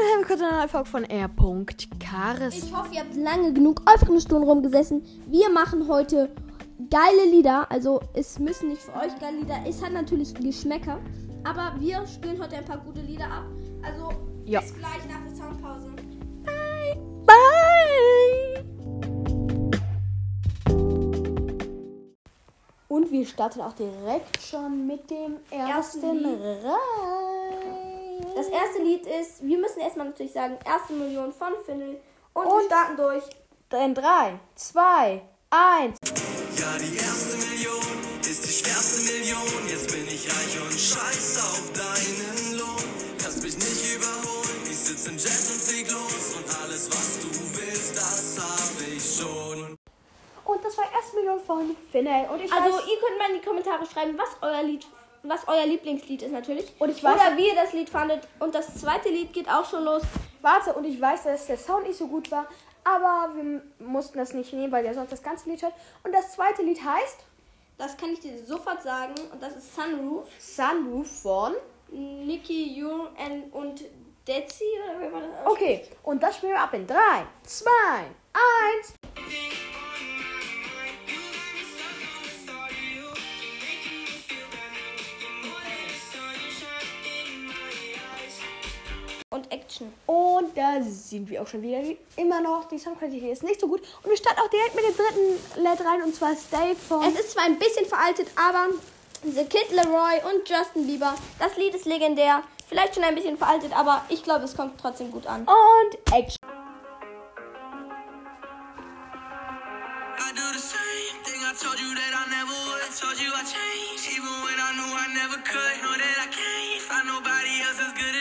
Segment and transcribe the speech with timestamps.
[0.00, 2.54] Hallo, willkommen zu einer Folge von R.Karis.
[2.64, 5.02] Ich hoffe, ihr habt lange genug auf eine Stunde rumgesessen.
[5.26, 6.30] Wir machen heute
[6.88, 7.68] geile Lieder.
[7.68, 9.56] Also, es müssen nicht für euch geile Lieder.
[9.66, 10.98] Es hat natürlich Geschmäcker.
[11.42, 13.44] Aber wir spielen heute ein paar gute Lieder ab.
[13.82, 14.10] Also,
[14.44, 14.60] Ja.
[14.60, 15.90] bis gleich nach der Soundpause.
[17.26, 18.64] Bye!
[22.86, 26.38] Und wir starten auch direkt schon mit dem ersten, Ersten Lied.
[28.38, 32.00] Das erste Lied ist, wir müssen erstmal natürlich sagen, erste Million von Finnel.
[32.34, 33.24] Und, wir Und- starten durch.
[33.72, 35.98] In 3, 2, 1.
[36.56, 37.82] Ja, die erste Million
[38.20, 39.42] ist die schwerste Million.
[39.68, 42.84] Jetzt bin ich reich und scheiß auf deinen Lohn.
[43.20, 44.62] Kannst mich nicht überholen.
[44.70, 46.36] Ich sitz im Jet und flieg los.
[46.38, 47.28] Und alles, was du
[47.58, 49.76] willst, das hab ich schon.
[50.44, 52.24] Und das war erst Million von Finney.
[52.32, 54.86] Und ich Also, weiß, ihr könnt mal in die Kommentare schreiben, was euer Lied,
[55.22, 56.72] was euer Lieblingslied ist natürlich.
[56.78, 58.26] Und ich weiß- Oder wie ihr das Lied fandet.
[58.38, 60.02] Und das zweite Lied geht auch schon los.
[60.40, 62.46] warte, und ich weiß, dass der Sound nicht so gut war.
[62.84, 65.74] Aber wir mussten das nicht nehmen, weil der sonst das ganze Lied hört.
[66.04, 67.18] Und das zweite Lied heißt
[67.76, 69.14] Das kann ich dir sofort sagen.
[69.32, 70.26] Und das ist Sunroof.
[70.38, 71.54] Sunroof von.
[71.90, 73.10] Nicky, Jur
[73.52, 73.84] und
[74.26, 75.30] Dezi, oder wer war das?
[75.46, 76.96] Okay, und das spielen wir ab in 3,
[77.44, 77.70] 2,
[78.80, 78.94] 1.
[89.38, 89.92] Und Action.
[90.06, 91.78] Und da sind wir auch schon wieder.
[92.16, 93.80] Immer noch, die Soundqualität ist nicht so gut.
[94.02, 97.04] Und wir starten auch direkt mit dem dritten Lied rein und zwar Stay von.
[97.06, 98.66] Es ist zwar ein bisschen veraltet, aber
[99.22, 101.14] The Kid Leroy und Justin Bieber.
[101.38, 102.42] Das Lied ist legendär.
[102.68, 105.42] Vielleicht schon ein bisschen veraltet, aber ich glaube, es kommt trotzdem gut an.
[105.42, 106.36] und Action.
[110.18, 112.82] I do the same thing I told you that I never would.
[112.82, 115.74] I told you I changed, even when I knew I never could.
[115.80, 118.17] Know that I can't find nobody else as good as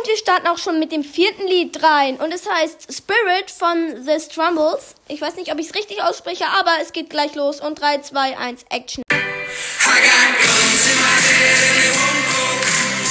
[0.00, 2.16] Und wir starten auch schon mit dem vierten Lied rein.
[2.16, 4.94] Und es heißt Spirit von The Strumbles.
[5.08, 7.60] Ich weiß nicht, ob ich es richtig ausspreche, aber es geht gleich los.
[7.60, 9.02] Und 3, 2, 1, Action.
[9.04, 12.48] I got guns in my head and they won't go.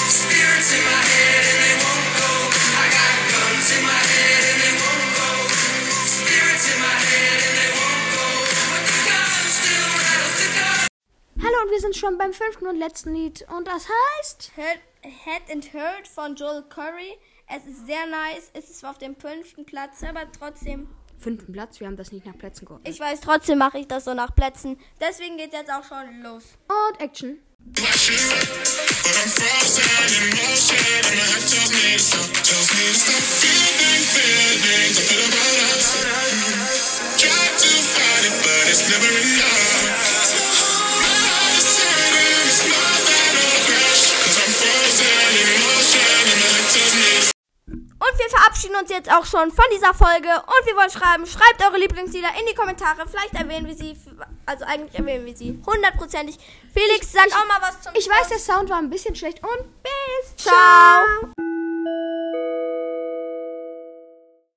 [0.10, 2.32] Spirits in my head and they won't go.
[2.58, 5.30] I got guns in my head and they won't go.
[6.10, 8.26] Spirits in my head and they won't go.
[8.74, 10.90] But the gun still rattles the gun.
[11.38, 13.46] Hallo und wir sind schon beim fünften und letzten Lied.
[13.56, 14.54] Und das heißt.
[14.56, 17.18] Head, Head and Hurt von Joel Curry.
[17.48, 18.52] Es ist sehr nice.
[18.54, 20.88] Es ist zwar auf dem fünften Platz, aber trotzdem.
[21.18, 22.94] Fünften Platz, wir haben das nicht nach Plätzen geordnet.
[22.94, 24.78] Ich weiß, trotzdem mache ich das so nach Plätzen.
[25.02, 26.44] Deswegen geht jetzt auch schon los.
[26.68, 27.40] Und Action.
[27.60, 27.90] Feeling
[34.04, 35.86] feelings I feel about us.
[37.20, 39.59] Try to fight it, but it's never enough.
[48.60, 50.28] Verabschieden uns jetzt auch schon von dieser Folge.
[50.28, 53.08] Und wir wollen schreiben, schreibt eure Lieblingslieder in die Kommentare.
[53.08, 53.96] Vielleicht erwähnen wir sie,
[54.46, 56.38] also eigentlich erwähnen wir sie hundertprozentig.
[56.74, 59.84] Felix, sag auch mal was zum Ich weiß, der Sound war ein bisschen schlecht und
[59.84, 60.36] bis.
[60.36, 61.49] Ciao.